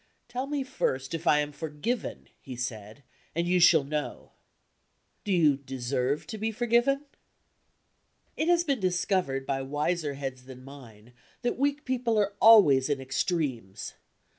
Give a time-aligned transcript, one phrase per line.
[0.27, 3.03] "Tell me first if I am forgiven," he said
[3.35, 4.31] "and you shall know."
[5.23, 7.05] "Do you deserve to be forgiven?"
[8.35, 12.99] It has been discovered by wiser heads than mine that weak people are always in
[12.99, 13.93] extremes.